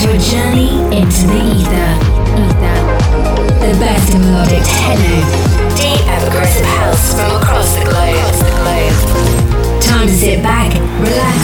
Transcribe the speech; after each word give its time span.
to 0.00 0.10
a 0.10 0.18
journey 0.18 0.70
into 0.90 1.26
the 1.30 1.38
ether. 1.54 1.90
Ether. 2.34 2.78
The 3.62 3.72
best 3.78 4.14
in 4.14 4.20
melodic 4.22 4.62
techno, 4.64 5.22
deep 5.76 6.02
and 6.06 6.20
progressive 6.24 6.66
house 6.66 7.14
from 7.14 7.30
across 7.40 7.74
the 7.76 7.84
globe. 7.84 8.34
The 8.42 8.50
globe. 8.58 8.96
Time 9.82 10.06
to 10.08 10.12
sit 10.12 10.42
back, 10.42 10.74
relax, 10.98 11.38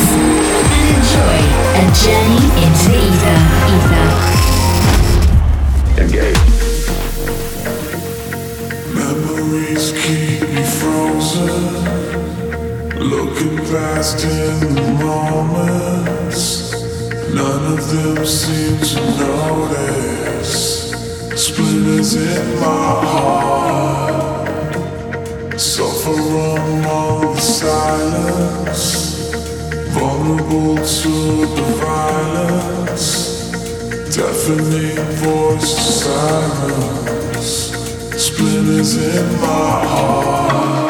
and 0.74 0.84
enjoy 0.98 1.38
a 1.78 1.84
journey 2.02 2.44
into 2.62 2.90
the 2.90 2.98
ether. 3.06 3.40
Ether. 3.76 4.08
Engage. 6.02 6.42
Memories 8.94 9.86
keep 9.92 10.42
me 10.50 10.62
frozen. 10.78 11.62
Looking 12.98 13.56
past 13.70 14.24
in 14.24 14.74
the 14.74 14.82
moments. 15.02 15.99
None 17.34 17.72
of 17.74 17.90
them 17.90 18.26
seem 18.26 18.76
to 18.78 19.00
notice. 19.18 20.90
Splinters 21.36 22.14
in 22.16 22.60
my 22.60 23.04
heart. 23.06 24.48
Suffer 25.60 26.10
among 26.10 27.34
the 27.34 27.40
silence. 27.40 28.84
Vulnerable 29.90 30.76
to 30.76 31.12
the 31.54 31.66
violence. 31.78 33.08
Deafening 34.12 34.98
voice 35.22 35.74
to 35.74 35.82
silence. 36.08 37.50
Splinters 38.16 38.96
in 38.96 39.26
my 39.40 39.86
heart. 39.86 40.89